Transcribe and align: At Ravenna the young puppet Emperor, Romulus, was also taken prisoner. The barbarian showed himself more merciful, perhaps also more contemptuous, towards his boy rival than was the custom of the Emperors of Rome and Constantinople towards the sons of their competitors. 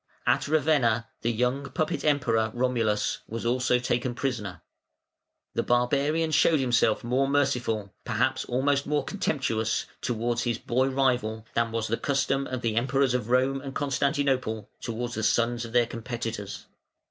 At 0.25 0.47
Ravenna 0.47 1.09
the 1.21 1.31
young 1.31 1.69
puppet 1.69 2.03
Emperor, 2.03 2.49
Romulus, 2.55 3.19
was 3.27 3.45
also 3.45 3.77
taken 3.77 4.15
prisoner. 4.15 4.63
The 5.53 5.61
barbarian 5.61 6.31
showed 6.31 6.59
himself 6.59 7.03
more 7.03 7.27
merciful, 7.27 7.93
perhaps 8.03 8.43
also 8.45 8.89
more 8.89 9.03
contemptuous, 9.03 9.85
towards 10.01 10.41
his 10.41 10.57
boy 10.57 10.87
rival 10.87 11.45
than 11.53 11.71
was 11.71 11.87
the 11.87 11.97
custom 11.97 12.47
of 12.47 12.61
the 12.63 12.75
Emperors 12.77 13.13
of 13.13 13.29
Rome 13.29 13.61
and 13.61 13.75
Constantinople 13.75 14.71
towards 14.79 15.13
the 15.13 15.21
sons 15.21 15.65
of 15.65 15.71
their 15.71 15.85
competitors. 15.85 16.65